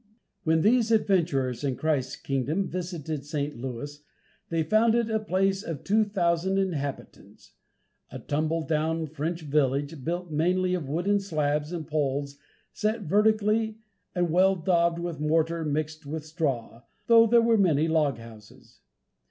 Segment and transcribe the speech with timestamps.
[0.45, 3.55] When these adventurers in Christ's kingdom visited St.
[3.55, 4.01] Louis,
[4.49, 7.53] they found it a place of two thousand inhabitants,
[8.09, 12.39] "a tumble down French village, built mainly of wooden slabs and poles
[12.73, 13.77] set vertically,
[14.15, 18.79] and well daubed with mortar mixed with straw, though there were many log houses."